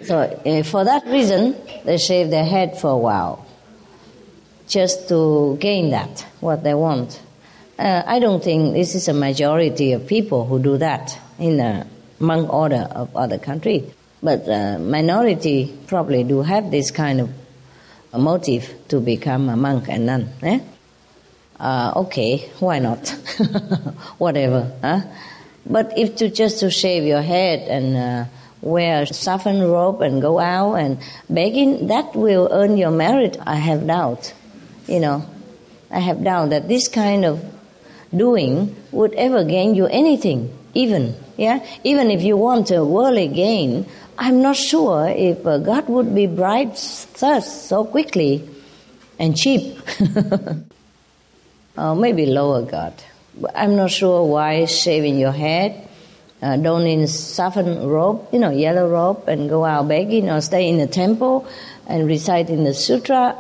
[0.03, 3.47] So uh, for that reason, they shave their head for a while
[4.71, 7.21] just to gain that, what they want.
[7.79, 11.87] Uh, I don't think this is a majority of people who do that in the
[12.21, 13.83] monk order of other countries.
[14.23, 17.31] But uh, minority probably do have this kind of
[18.13, 20.29] motive to become a monk and nun.
[20.43, 20.61] Eh?
[21.59, 23.09] Uh, okay, why not?
[24.19, 24.73] Whatever.
[24.83, 25.01] Huh?
[25.67, 28.25] But if to just to shave your head and uh,
[28.61, 33.37] wear saffron robe and go out and begging, that will earn your merit.
[33.45, 34.33] I have doubt
[34.91, 35.25] you know,
[35.91, 37.43] I have doubt that this kind of
[38.15, 43.87] doing would ever gain you anything, even, Yeah, even if you want a worldly gain,
[44.19, 46.77] I'm not sure if uh, God would be bribed
[47.19, 48.47] thus so quickly
[49.19, 49.79] and cheap.
[51.77, 52.93] uh, maybe lower God.
[53.55, 55.89] I'm not sure why shaving your head,
[56.43, 60.79] uh, donning saffron robe, you know, yellow robe, and go out begging or stay in
[60.79, 61.47] the temple
[61.87, 63.37] and recite in the sutra,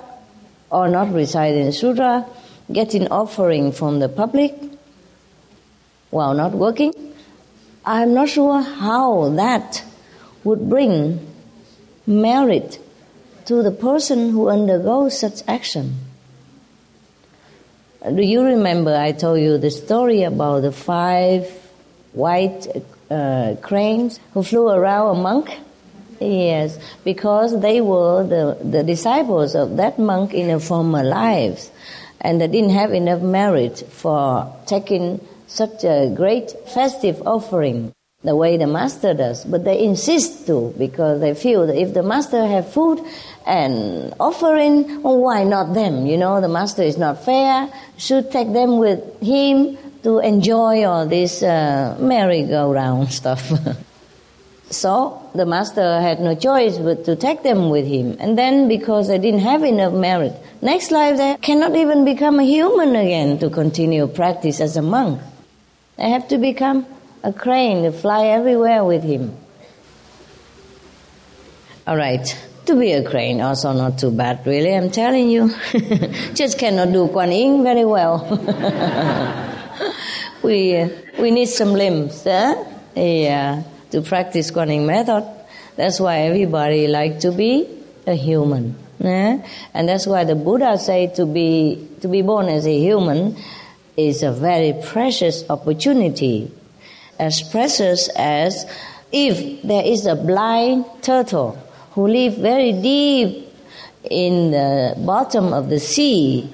[0.70, 2.26] or not reciting sutra,
[2.72, 4.54] getting offering from the public
[6.10, 6.92] while not working.
[7.84, 9.82] I'm not sure how that
[10.44, 11.26] would bring
[12.06, 12.78] merit
[13.46, 15.96] to the person who undergoes such action.
[18.02, 21.50] Do you remember I told you the story about the five
[22.12, 22.66] white
[23.10, 25.58] uh, cranes who flew around a monk?
[26.20, 31.70] Yes, because they were the, the disciples of that monk in their former lives
[32.20, 38.58] and they didn't have enough merit for taking such a great festive offering the way
[38.58, 42.70] the master does, but they insist to because they feel that if the master have
[42.70, 43.00] food
[43.46, 46.04] and offering, well, why not them?
[46.04, 47.72] You know, the master is not fair.
[47.96, 53.50] Should take them with him to enjoy all this uh, merry-go-round stuff.
[54.70, 58.16] So the master had no choice but to take them with him.
[58.20, 62.44] And then because they didn't have enough merit, next life they cannot even become a
[62.44, 65.20] human again to continue practice as a monk.
[65.96, 66.86] They have to become
[67.24, 69.36] a crane to fly everywhere with him.
[71.86, 72.24] All right,
[72.66, 74.74] to be a crane also not too bad, really.
[74.74, 75.52] I'm telling you,
[76.34, 78.22] just cannot do Quan Yin very well.
[80.42, 82.64] we uh, we need some limbs, eh?
[82.94, 85.24] yeah, to practice Quan method.
[85.76, 87.68] That's why everybody like to be
[88.06, 88.76] a human.
[89.02, 89.38] Eh?
[89.72, 93.36] And that's why the Buddha say to be to be born as a human
[93.96, 96.50] is a very precious opportunity
[97.18, 98.64] as precious as
[99.12, 101.58] if there is a blind turtle
[101.92, 103.48] who lives very deep
[104.04, 106.50] in the bottom of the sea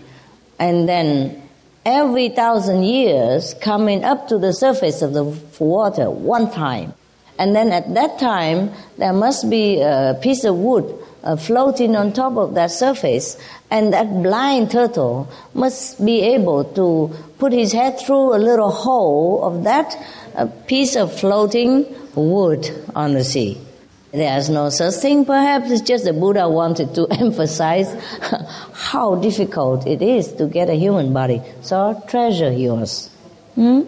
[0.58, 1.42] and then
[1.84, 5.24] every thousand years coming up to the surface of the
[5.60, 6.92] water one time.
[7.38, 12.12] And then at that time, there must be a piece of wood uh, floating on
[12.12, 13.36] top of that surface,
[13.70, 19.42] and that blind turtle must be able to put his head through a little hole
[19.44, 19.96] of that
[20.36, 23.58] a piece of floating wood on the sea.
[24.12, 27.92] There's no such thing, perhaps it's just the Buddha wanted to emphasize
[28.72, 31.42] how difficult it is to get a human body.
[31.62, 33.10] So treasure yours.
[33.54, 33.82] Hmm?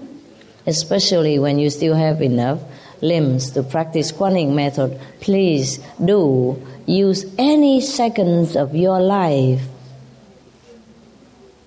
[0.66, 2.60] Especially when you still have enough
[3.00, 9.62] limbs to practice Quan method, please do use any seconds of your life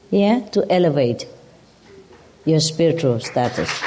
[0.10, 1.26] yeah, to elevate
[2.46, 3.82] your spiritual status.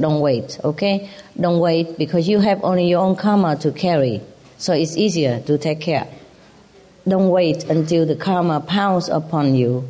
[0.00, 1.10] don't wait, okay?
[1.38, 4.22] Don't wait because you have only your own karma to carry.
[4.58, 6.06] So it's easier to take care.
[7.06, 9.88] Don't wait until the karma pounds upon you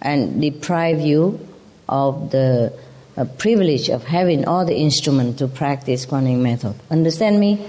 [0.00, 1.40] and deprive you
[1.88, 2.72] of the
[3.16, 6.74] uh, privilege of having all the instruments to practice Quan method.
[6.90, 7.66] Understand me?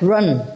[0.00, 0.46] Run.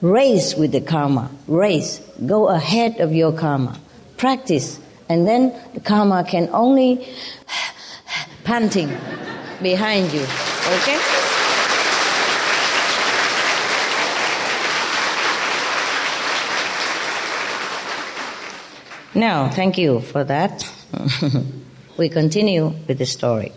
[0.00, 1.30] Race with the karma.
[1.46, 2.00] Race.
[2.26, 3.78] Go ahead of your karma.
[4.16, 4.80] Practice.
[5.08, 7.06] And then the karma can only
[8.44, 8.88] panting
[9.62, 10.22] behind you.
[10.22, 11.21] Okay?
[19.14, 20.64] Now, thank you for that.
[21.98, 23.52] we continue with the story.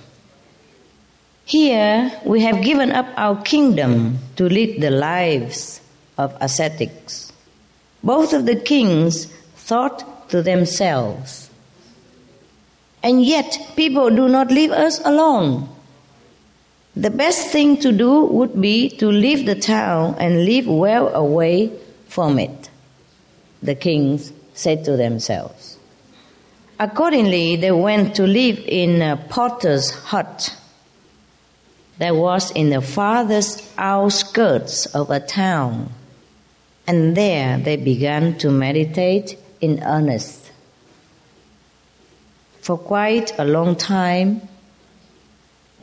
[1.46, 5.80] Here, we have given up our kingdom to lead the lives
[6.18, 7.32] of ascetics.
[8.04, 11.50] Both of the kings thought to themselves,
[13.02, 15.70] and yet people do not leave us alone.
[16.96, 21.72] The best thing to do would be to leave the town and live well away
[22.08, 22.70] from it,
[23.62, 25.78] the kings said to themselves.
[26.80, 30.58] Accordingly, they went to live in a potter's hut
[32.00, 35.90] that was in the farthest outskirts of a town,
[36.88, 40.52] and there they began to meditate in earnest.
[42.62, 44.42] For quite a long time,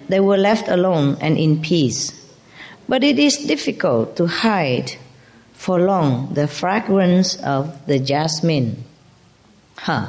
[0.08, 2.12] they were left alone and in peace.
[2.88, 4.96] But it is difficult to hide
[5.62, 8.82] for long the fragrance of the jasmine.
[9.76, 10.08] Huh,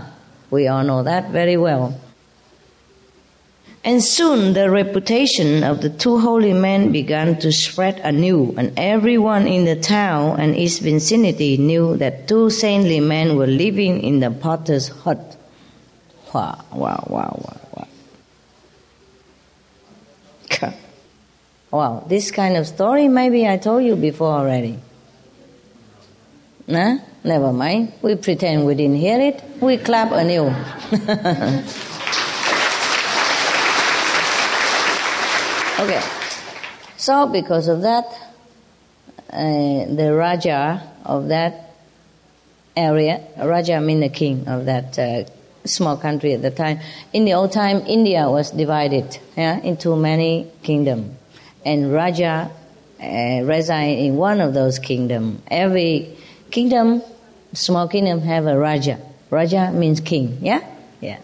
[0.49, 1.93] we all know that very well.
[3.83, 9.45] And soon the reputation of the two holy men began to spread anew, and everyone
[9.45, 14.31] in the town and its vicinity knew that two saintly men were living in the
[14.31, 15.37] potter's hut.
[16.33, 17.87] Wow, wow, wow, wow,
[20.61, 20.73] wow.
[21.69, 24.79] Wow, this kind of story maybe I told you before already.
[26.67, 27.93] Nah, never mind.
[28.01, 29.43] We pretend we didn't hear it.
[29.61, 30.53] We clap anew.
[35.83, 36.01] Okay.
[36.95, 38.05] So because of that,
[39.29, 41.73] uh, the Raja of that
[42.77, 45.25] area, Raja means the king of that uh,
[45.65, 46.79] small country at the time.
[47.11, 51.17] In the old time, India was divided yeah, into many kingdoms.
[51.65, 52.49] And Raja
[53.01, 55.41] uh, reside in one of those kingdoms.
[55.51, 56.12] Every
[56.53, 57.01] kingdom,
[57.53, 58.99] small kingdom, have a Raja.
[59.31, 60.61] Raja means king, yeah?
[61.01, 61.19] Yeah.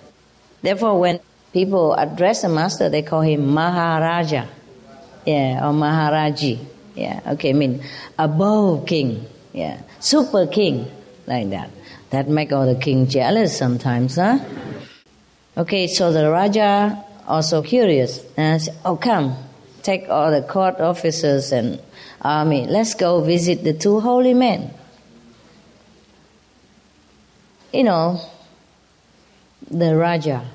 [0.64, 1.20] Therefore, when
[1.54, 4.48] people address a master, they call him Maharaja.
[5.26, 6.66] Yeah, or Maharaji.
[6.96, 7.84] Yeah, okay, I mean
[8.18, 9.28] above king.
[9.54, 10.90] Yeah, super king,
[11.28, 11.70] like that.
[12.10, 14.40] That make all the king jealous sometimes, huh?
[15.56, 19.38] Okay, so the Raja also curious and said, oh come,
[19.84, 21.80] take all the court officers and
[22.20, 24.74] army, let's go visit the two holy men.
[27.72, 28.22] You know,
[29.70, 30.46] the Raja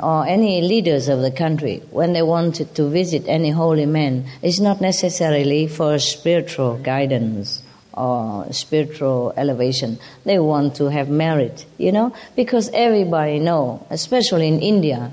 [0.00, 4.60] or any leaders of the country, when they wanted to visit any holy man, it's
[4.60, 7.62] not necessarily for spiritual guidance
[7.94, 9.98] or spiritual elevation.
[10.24, 15.10] They want to have merit, you know, because everybody know, especially in India,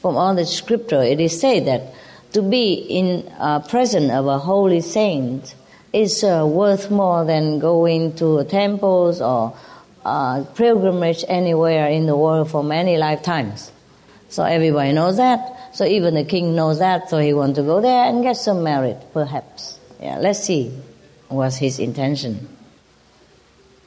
[0.00, 1.94] from all the scripture, it is said that
[2.32, 5.54] to be in uh, presence of a holy saint
[5.92, 9.54] is uh, worth more than going to temples or
[10.04, 13.70] uh, pilgrimage anywhere in the world for many lifetimes.
[14.28, 15.74] So everybody knows that.
[15.74, 17.10] So even the king knows that.
[17.10, 19.78] So he wants to go there and get some merit, perhaps.
[20.00, 20.72] Yeah, let's see
[21.28, 22.48] what's his intention.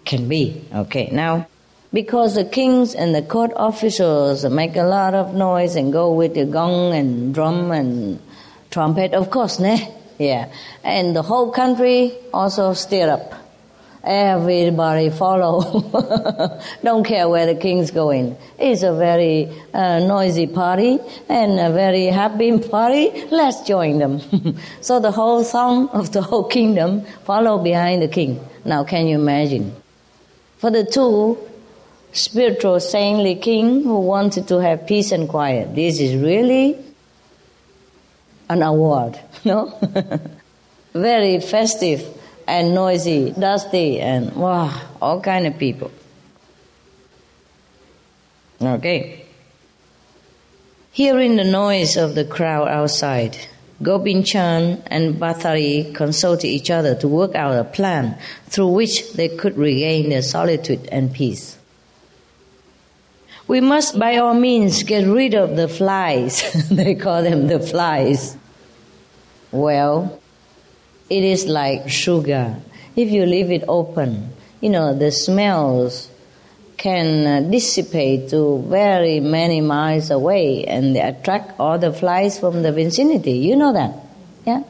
[0.06, 0.64] Can be.
[0.74, 1.48] Okay, now,
[1.92, 6.36] because the kings and the court officials make a lot of noise and go with
[6.36, 8.22] the gong and drum and
[8.70, 9.92] trumpet, of course, ne?
[10.20, 10.52] Yeah.
[10.84, 13.45] And the whole country also stir up
[14.06, 15.82] everybody follow.
[16.84, 18.38] Don't care where the king's going.
[18.60, 23.26] It's a very uh, noisy party and a very happy party.
[23.32, 24.22] Let's join them.
[24.82, 28.40] so the whole song of the whole kingdom follow behind the king.
[28.64, 29.76] Now can you imagine?
[30.58, 31.38] For the two
[32.12, 36.78] spiritual saintly king who wanted to have peace and quiet, this is really
[38.50, 39.78] an award, no?
[40.94, 42.15] very festive
[42.48, 45.92] and noisy, dusty, and wow, all kind of people.
[48.62, 49.26] Okay.
[50.92, 53.38] Hearing the noise of the crowd outside,
[53.84, 58.18] Gobind Chand and Bharthari consulted each other to work out a plan
[58.48, 61.58] through which they could regain their solitude and peace.
[63.48, 66.70] We must by all means get rid of the flies.
[66.70, 68.38] they call them the flies.
[69.52, 70.20] Well,
[71.10, 72.56] it is like sugar.
[72.96, 76.10] If you leave it open, you know, the smells
[76.78, 82.64] can uh, dissipate to very many miles away and they attract all the flies from
[82.64, 83.34] the vicinity.
[83.34, 83.96] You know that?
[84.46, 84.64] Yeah?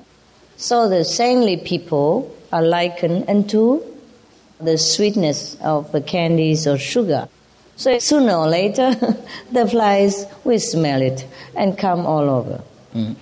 [0.57, 3.83] So the saintly people are likened unto
[4.59, 7.27] the sweetness of the candies or sugar.
[7.75, 8.95] So sooner or later,
[9.51, 11.25] the flies will smell it
[11.55, 12.63] and come all over.
[12.93, 13.15] Mm.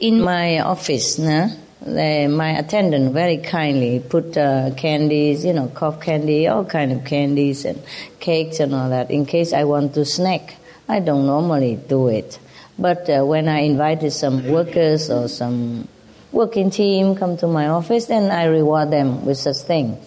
[0.00, 1.48] In my office, nah,
[1.80, 7.04] they, my attendant very kindly put uh, candies, you know, cough candy, all kind of
[7.04, 7.80] candies and
[8.20, 10.56] cakes and all that in case I want to snack.
[10.88, 12.38] I don't normally do it.
[12.78, 15.88] But uh, when I invited some workers or some
[16.32, 19.98] working team come to my office, then I reward them with such thing.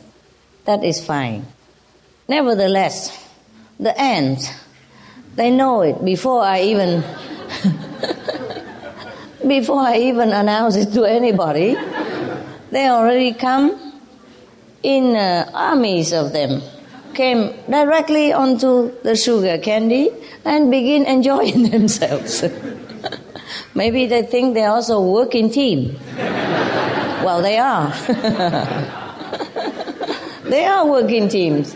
[0.66, 1.46] That is fine.
[2.28, 3.18] Nevertheless,
[3.80, 4.50] the ants,
[5.36, 7.04] they know it before I even
[9.48, 11.76] before I even announce it to anybody,
[12.72, 13.94] they already come
[14.84, 16.62] in uh, armies of them,
[17.14, 20.10] came directly onto the sugar candy
[20.46, 22.44] and begin enjoying themselves.
[23.76, 25.98] Maybe they think they also work in team.
[26.18, 27.90] well, they are.
[30.44, 31.76] they are working teams.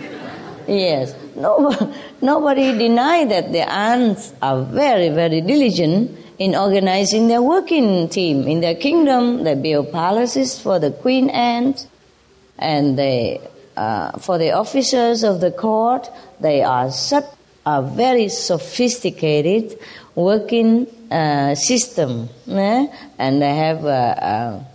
[0.67, 1.15] Yes.
[1.35, 8.47] No, nobody deny that the ants are very, very diligent in organizing their working team
[8.47, 9.43] in their kingdom.
[9.43, 11.87] They build palaces for the queen ants,
[12.57, 13.41] and they
[13.77, 16.09] uh, for the officers of the court.
[16.39, 17.25] They are such
[17.65, 19.79] are very sophisticated
[20.13, 24.65] working uh, system, and they have a, a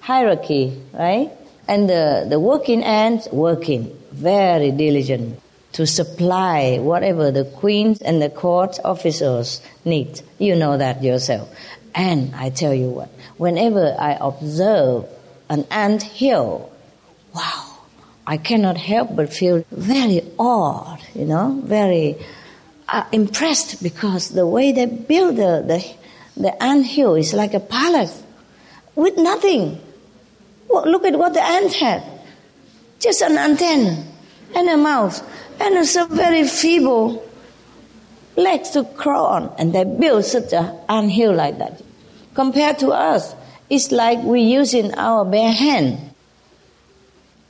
[0.00, 1.30] hierarchy, right?
[1.66, 5.38] And the, the working ants working very diligent
[5.78, 10.20] to supply whatever the queens and the court officers need.
[10.36, 11.48] You know that yourself.
[11.94, 15.06] And I tell you what, whenever I observe
[15.48, 16.72] an ant hill,
[17.32, 17.78] wow,
[18.26, 22.16] I cannot help but feel very awed, you know, very
[22.88, 27.60] uh, impressed because the way they build the, the, the ant hill is like a
[27.60, 28.20] palace
[28.96, 29.80] with nothing.
[30.68, 32.02] Well, look at what the ants have.
[32.98, 34.07] Just an antenna
[34.54, 35.22] and a mouth
[35.60, 37.24] and some very feeble
[38.36, 39.54] legs to crawl on.
[39.58, 41.82] And they build such a ant hill like that.
[42.34, 43.34] Compared to us,
[43.68, 45.98] it's like we using our bare hand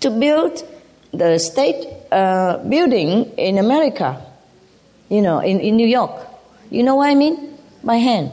[0.01, 0.67] to build
[1.13, 4.25] the state uh, building in America,
[5.09, 6.27] you know, in, in New York.
[6.71, 7.59] You know what I mean?
[7.85, 8.33] By hand.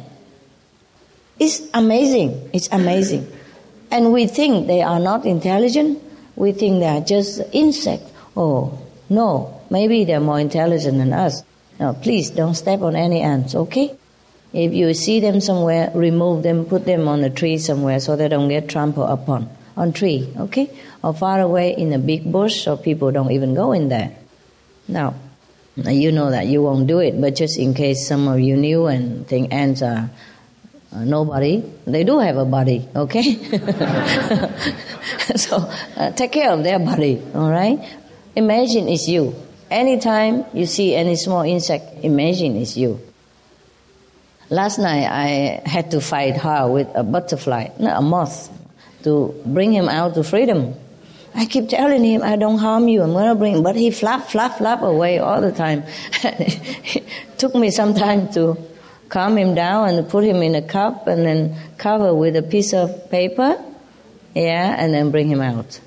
[1.39, 2.49] It's amazing.
[2.53, 3.31] It's amazing.
[3.91, 6.01] And we think they are not intelligent.
[6.35, 8.11] We think they are just insects.
[8.35, 8.79] Oh,
[9.09, 9.61] no.
[9.69, 11.43] Maybe they're more intelligent than us.
[11.79, 13.95] Now, please don't step on any ants, okay?
[14.53, 18.29] If you see them somewhere, remove them, put them on a tree somewhere so they
[18.29, 20.69] don't get trampled upon on tree, okay?
[21.03, 24.15] Or far away in a big bush so people don't even go in there.
[24.87, 25.15] Now,
[25.75, 28.85] you know that you won't do it, but just in case some of you knew
[28.85, 30.09] and think ants are
[30.93, 33.21] nobody, they do have a body, okay?
[35.35, 35.57] so
[35.97, 37.79] uh, take care of their body, all right?
[38.35, 39.33] Imagine it's you.
[39.71, 42.99] Anytime you see any small insect, imagine it's you.
[44.49, 48.51] Last night I had to fight hard with a butterfly, not a moth
[49.03, 50.75] to bring him out to freedom.
[51.33, 53.63] I keep telling him, I don't harm you, I'm to bring.
[53.63, 55.83] But he flap, flap, flap away all the time.
[57.37, 58.57] took me some time to
[59.09, 62.73] calm him down and put him in a cup and then cover with a piece
[62.73, 63.61] of paper.
[64.33, 65.79] Yeah, and then bring him out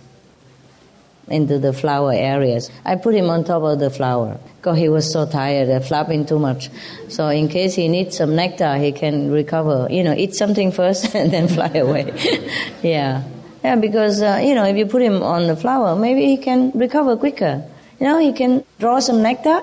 [1.30, 2.70] into the flower areas.
[2.84, 6.26] I put him on top of the flower because he was so tired of flapping
[6.26, 6.68] too much.
[7.08, 9.86] So in case he needs some nectar, he can recover.
[9.90, 12.12] You know, eat something first and then fly away.
[12.82, 13.22] yeah,
[13.64, 16.72] yeah, because uh, you know if you put him on the flower, maybe he can
[16.74, 17.64] recover quicker.
[18.00, 19.62] You know, he can draw some nectar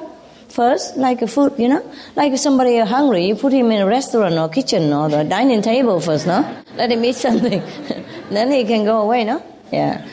[0.50, 1.54] first, like a food.
[1.58, 4.92] You know, like if somebody is hungry, you put him in a restaurant or kitchen
[4.94, 6.28] or the dining table first.
[6.28, 6.40] No,
[6.76, 7.62] let him eat something,
[8.30, 9.24] then he can go away.
[9.24, 10.08] No, yeah,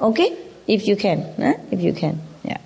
[0.00, 1.54] okay if you can, eh?
[1.70, 2.58] if you can, yeah.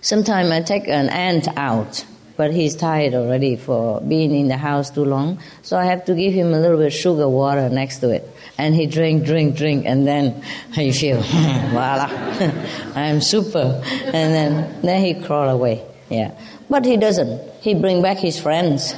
[0.00, 2.04] Sometimes I take an ant out,
[2.36, 6.14] but he's tired already for being in the house too long, so I have to
[6.14, 9.86] give him a little bit sugar water next to it, and he drink, drink, drink,
[9.86, 10.42] and then
[10.72, 12.08] he feel, voila,
[12.94, 16.32] I am super, and then then he crawl away, yeah.
[16.68, 17.52] But he doesn't.
[17.60, 18.94] He bring back his friends.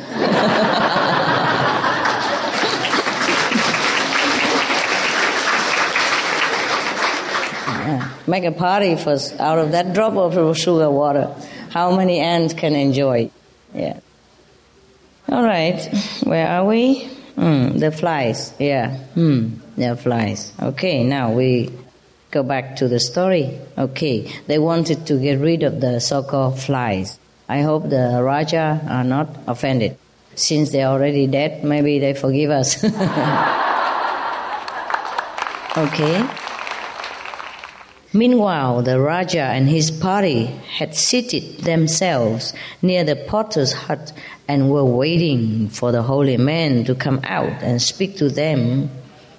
[8.26, 11.34] Make a party first out of that drop of sugar water.
[11.70, 13.30] How many ants can enjoy?
[13.74, 14.00] Yeah.
[15.28, 15.78] All right.
[16.24, 17.08] Where are we?
[17.36, 18.52] Mm, the flies.
[18.58, 18.96] Yeah.
[19.14, 19.58] Hmm.
[19.76, 20.52] The flies.
[20.60, 21.04] Okay.
[21.04, 21.70] Now we
[22.30, 23.58] go back to the story.
[23.76, 24.32] Okay.
[24.46, 27.18] They wanted to get rid of the so-called flies.
[27.48, 29.98] I hope the Raja are not offended.
[30.34, 32.82] Since they're already dead, maybe they forgive us.
[35.76, 36.45] okay.
[38.16, 44.10] Meanwhile, the Raja and his party had seated themselves near the potter's hut
[44.48, 48.88] and were waiting for the holy man to come out and speak to them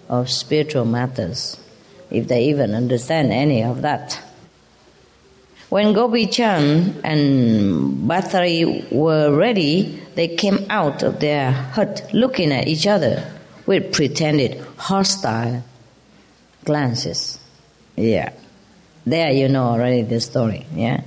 [0.09, 1.57] of spiritual matters,
[2.11, 4.21] if they even understand any of that.
[5.69, 12.67] When Gopi Chand and Bharthari were ready, they came out of their hut looking at
[12.67, 13.27] each other
[13.65, 15.63] with pretended hostile
[16.63, 17.39] glances.
[17.95, 18.33] Yeah.
[19.07, 20.99] There you know already the story, yeah?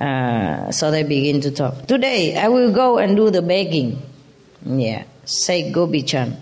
[0.00, 1.86] Uh, so they begin to talk.
[1.86, 4.00] Today I will go and do the begging.
[4.64, 6.38] Yeah, say Gopi Chand.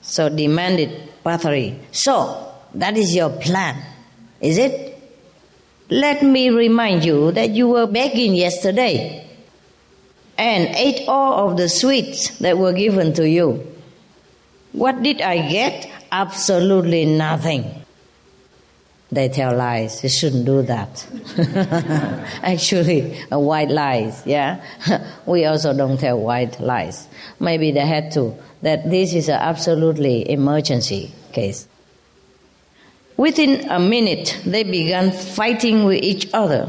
[0.00, 1.76] So demanded Bharthari.
[1.92, 3.76] So, that is your plan,
[4.40, 4.96] is it?
[5.90, 9.28] Let me remind you that you were begging yesterday
[10.38, 13.60] and ate all of the sweets that were given to you.
[14.72, 15.86] What did I get?
[16.10, 17.85] Absolutely nothing
[19.10, 20.02] they tell lies.
[20.02, 21.06] You shouldn't do that.
[22.42, 24.60] Actually, white lies, yeah?
[25.26, 27.06] we also don't tell white lies.
[27.38, 28.34] Maybe they had to.
[28.62, 31.68] That this is an absolutely emergency case.
[33.16, 36.66] Within a minute, they began fighting with each other.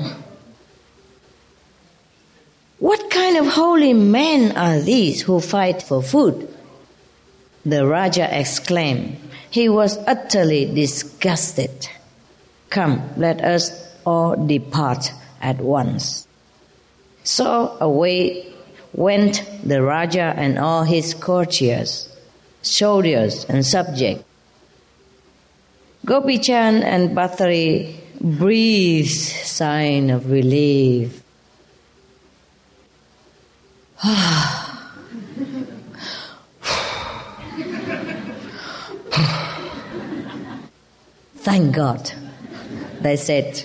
[2.80, 6.54] What kind of holy men are these who fight for food?
[7.66, 9.18] The Raja exclaimed.
[9.50, 11.90] He was utterly disgusted.
[12.70, 13.72] Come, let us
[14.06, 15.12] all depart
[15.42, 16.28] at once.
[17.24, 18.54] So away
[18.94, 22.10] went the Raja and all his courtiers,
[22.62, 24.24] soldiers, and subjects.
[26.06, 31.22] Gopi Chand and Bharthari breathed sign of relief.
[41.48, 42.12] Thank God,
[43.02, 43.64] they said.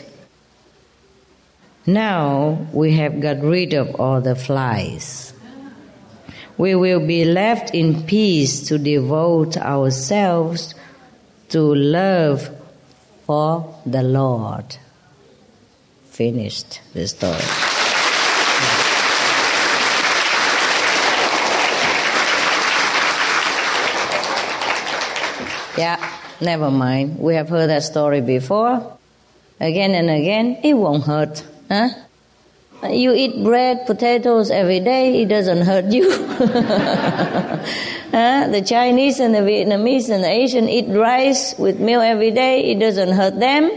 [1.86, 5.32] Now we have got rid of all the flies.
[6.56, 10.74] We will be left in peace to devote ourselves
[11.48, 12.50] to love
[13.26, 14.76] for the Lord.
[16.10, 17.40] Finished the story.
[25.76, 25.98] Yeah,
[26.40, 27.18] never mind.
[27.18, 28.98] We have heard that story before.
[29.62, 31.44] Again and again, it won't hurt.
[31.70, 31.90] Huh?
[32.90, 36.10] You eat bread, potatoes every day, it doesn't hurt you.
[38.10, 38.48] huh?
[38.48, 42.80] The Chinese and the Vietnamese and the Asian eat rice with milk every day, it
[42.80, 43.70] doesn't hurt them.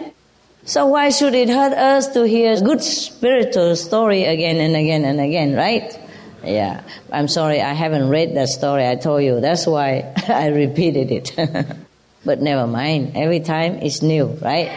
[0.63, 5.19] So why should it hurt us to hear good spiritual story again and again and
[5.21, 5.99] again, right?
[6.43, 6.81] Yeah.
[7.11, 9.39] I'm sorry, I haven't read that story I told you.
[9.39, 11.31] That's why I repeated it.
[12.25, 13.11] but never mind.
[13.15, 14.71] Every time it's new, right?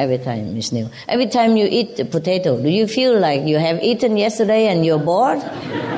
[0.00, 0.88] Every time it's new.
[1.06, 4.82] Every time you eat a potato, do you feel like you have eaten yesterday and
[4.82, 5.40] you're bored?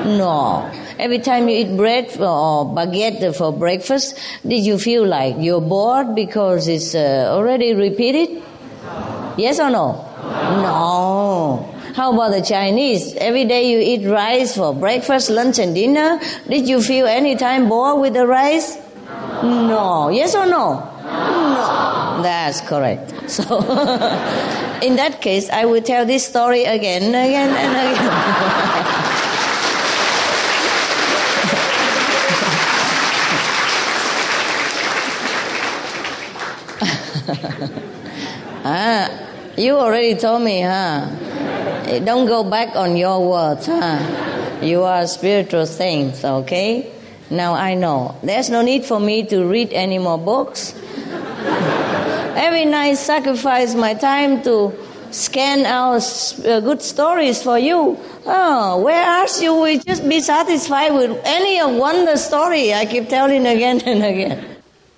[0.03, 0.69] No.
[0.99, 6.15] Every time you eat bread or baguette for breakfast, did you feel like you're bored
[6.15, 8.43] because it's uh, already repeated?
[9.37, 9.93] Yes or no?
[10.59, 11.73] No.
[11.95, 13.15] How about the Chinese?
[13.15, 16.19] Every day you eat rice for breakfast, lunch, and dinner.
[16.49, 18.75] Did you feel any time bored with the rice?
[19.43, 20.09] No.
[20.09, 20.92] Yes or no?
[22.23, 23.13] That's correct.
[23.33, 23.43] So,
[24.81, 28.09] in that case, I will tell this story again, again, and again.
[38.65, 39.09] ah,
[39.57, 41.07] you already told me, huh?
[42.03, 44.59] Don't go back on your words, huh?
[44.61, 46.91] You are spiritual saints, okay?
[47.29, 48.15] Now I know.
[48.21, 50.75] There's no need for me to read any more books.
[52.35, 54.73] Every night sacrifice my time to
[55.11, 56.01] scan out
[56.45, 57.97] uh, good stories for you.
[58.25, 63.81] Oh, whereas you will just be satisfied with any wonder story I keep telling again
[63.85, 64.45] and again.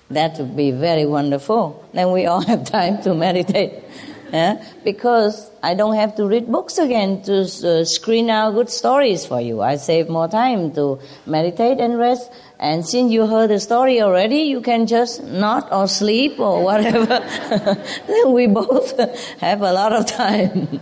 [0.10, 1.84] That would be very wonderful.
[1.94, 3.84] Then we all have time to meditate.
[4.32, 4.64] Yeah?
[4.84, 9.42] Because I don't have to read books again to uh, screen out good stories for
[9.42, 9.62] you.
[9.62, 12.32] I save more time to meditate and rest.
[12.60, 17.06] And since you heard the story already, you can just nod or sleep or whatever.
[18.08, 18.98] then we both
[19.40, 20.80] have a lot of time.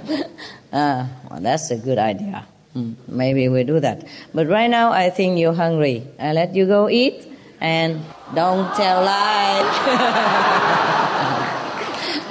[0.71, 2.45] ah, well, that's a good idea.
[2.73, 4.05] Hmm, maybe we do that.
[4.33, 6.07] But right now, I think you're hungry.
[6.19, 7.27] I let you go eat
[7.61, 8.01] and
[8.33, 9.61] don't tell lie.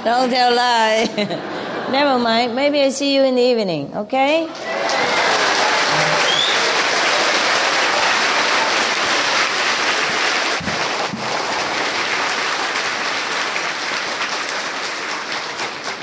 [0.03, 1.07] don't tell lie.
[1.91, 2.55] Never mind.
[2.55, 4.47] Maybe I see you in the evening, okay?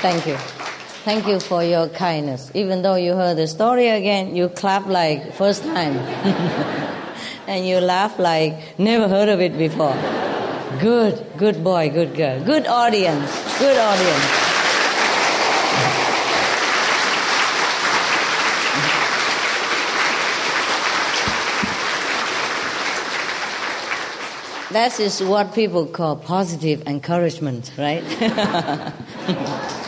[0.01, 0.35] Thank you.
[1.05, 2.49] Thank you for your kindness.
[2.55, 5.95] Even though you heard the story again, you clap like first time.
[7.47, 9.93] and you laugh like never heard of it before.
[10.79, 12.43] Good, good boy, good girl.
[12.43, 13.29] Good audience,
[13.59, 14.25] good audience.
[24.71, 28.03] That is what people call positive encouragement, right?